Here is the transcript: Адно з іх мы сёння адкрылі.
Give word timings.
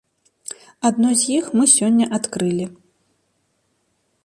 Адно 0.89 1.09
з 1.23 1.27
іх 1.37 1.51
мы 1.59 1.67
сёння 1.75 2.05
адкрылі. 2.19 2.65